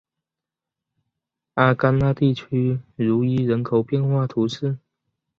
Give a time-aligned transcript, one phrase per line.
[1.53, 4.79] 阿戈讷地区茹伊人口变化图示